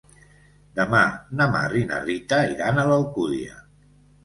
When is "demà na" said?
0.79-1.47